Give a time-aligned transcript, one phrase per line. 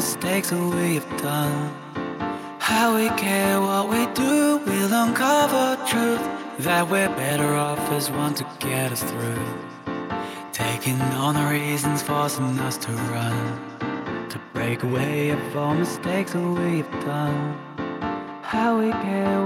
[0.00, 1.58] mistakes that we have done.
[2.58, 6.24] How we care what we do, we'll uncover truth.
[6.60, 9.46] That we're better off as one to get us through.
[10.52, 13.38] Taking on the reasons forcing us to run.
[14.30, 17.42] To break away of all mistakes that we have done.
[18.40, 19.38] How we care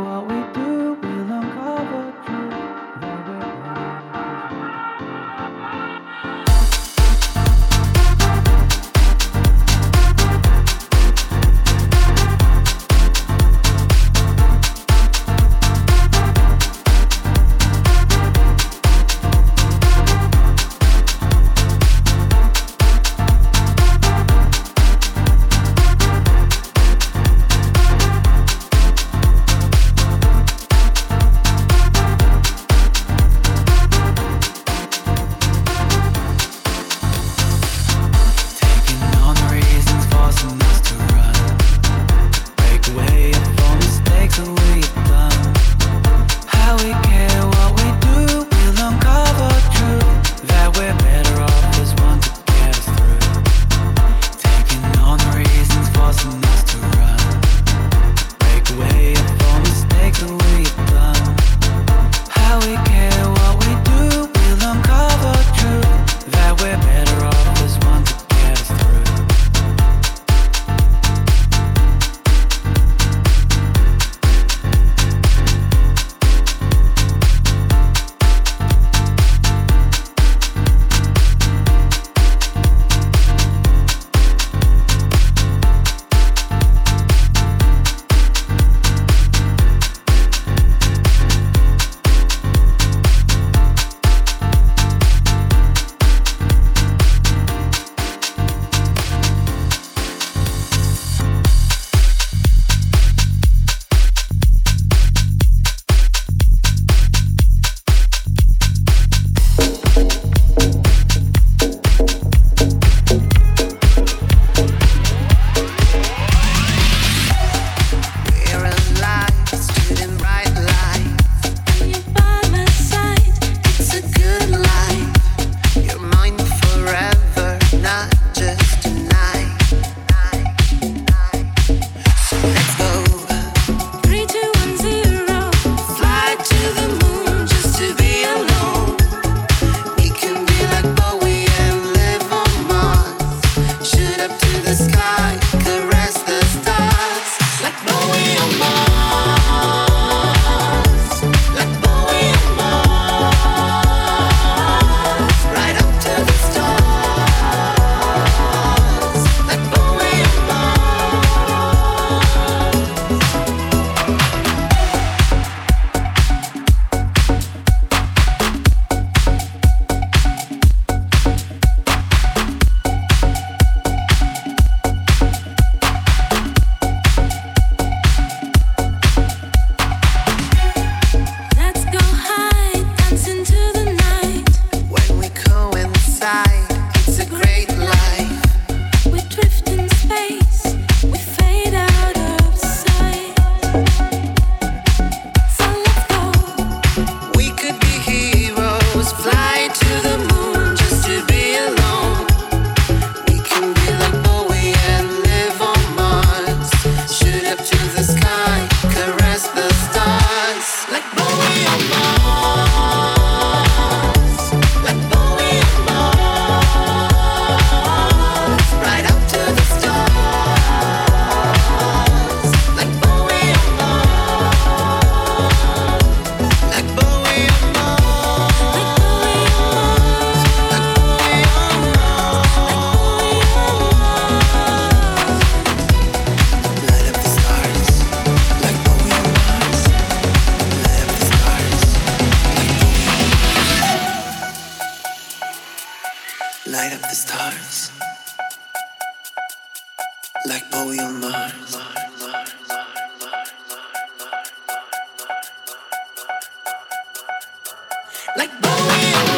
[258.89, 259.34] Win.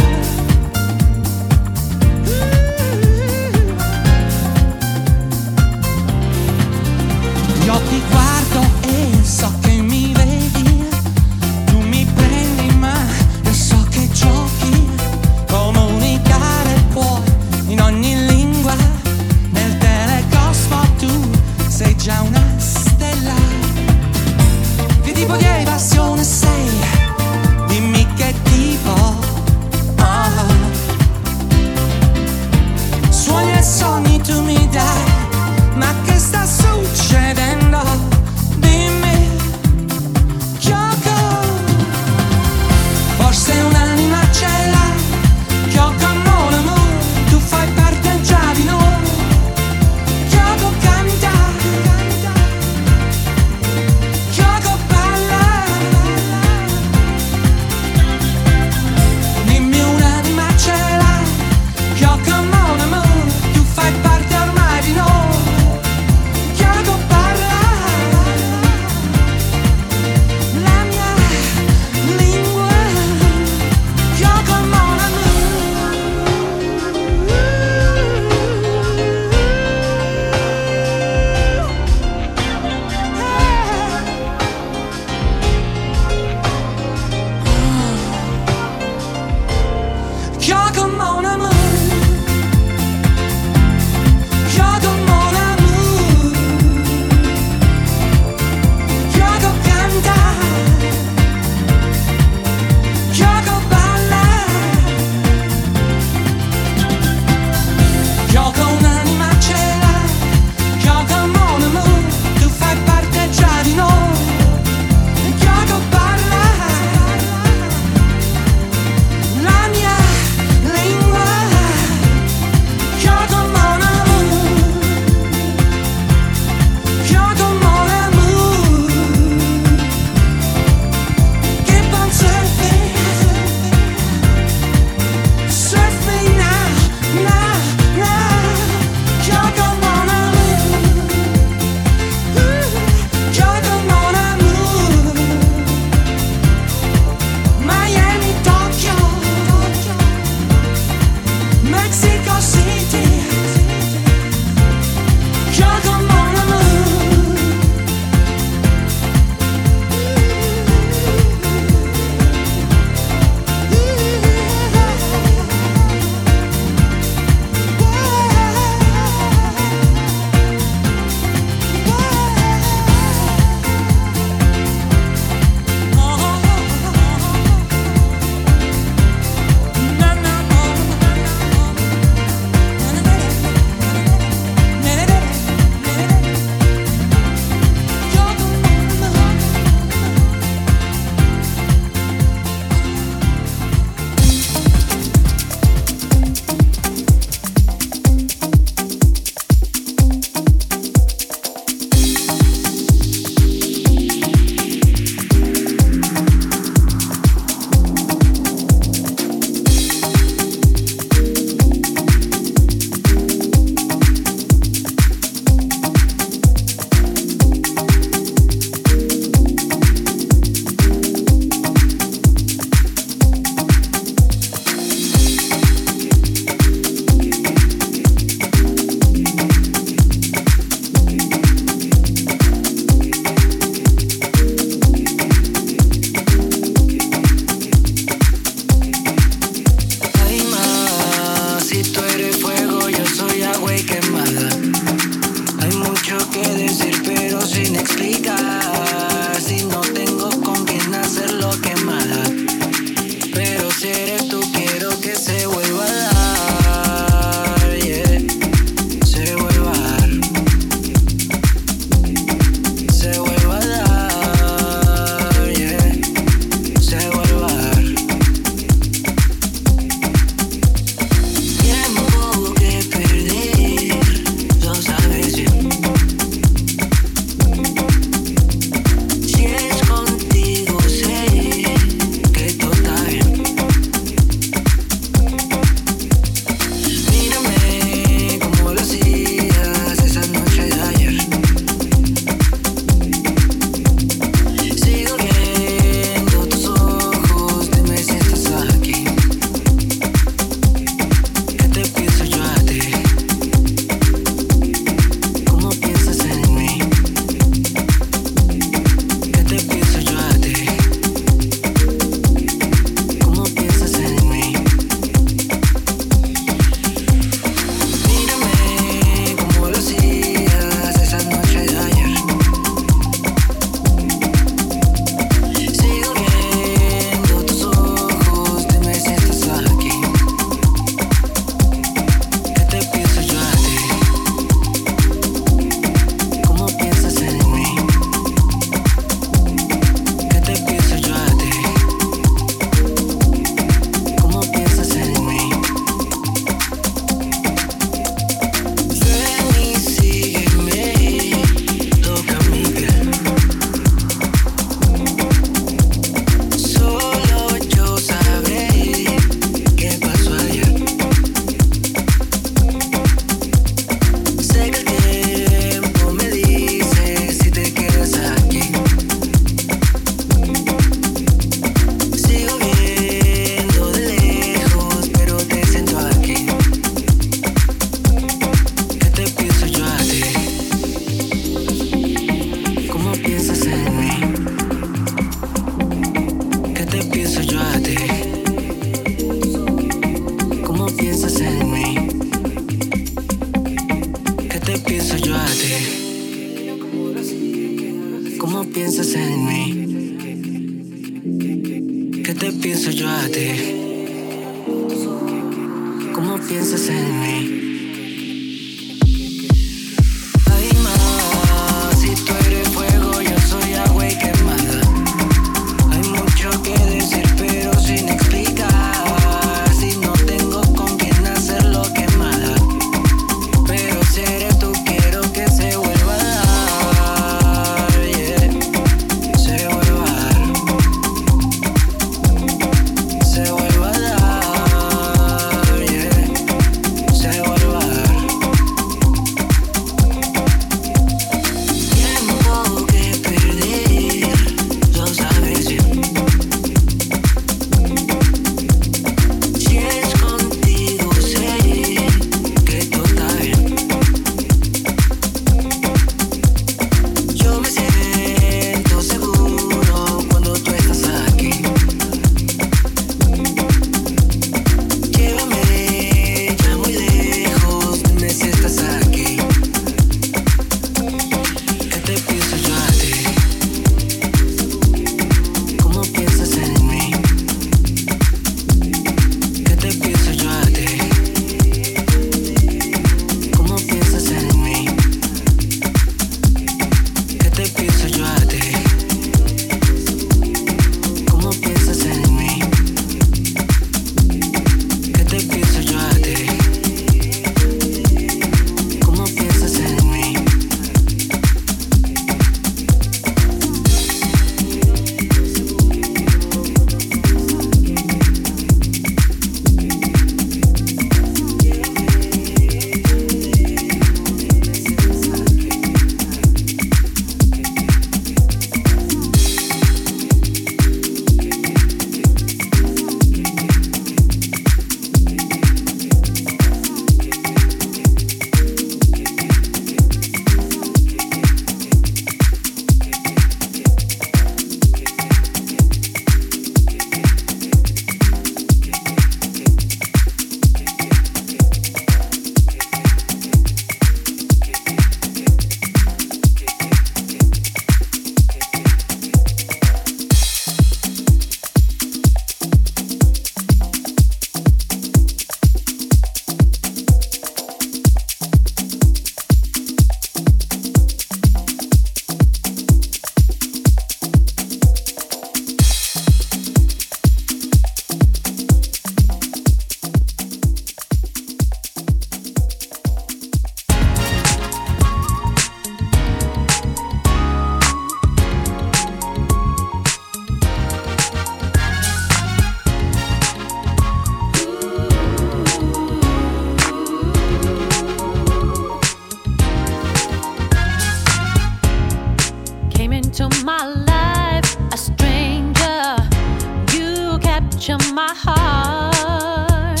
[597.84, 600.00] capture my heart.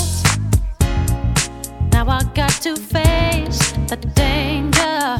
[1.92, 5.18] Now I got to face the danger.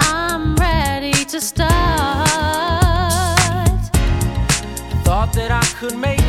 [0.00, 1.70] I'm ready to start.
[5.04, 6.19] Thought that I could make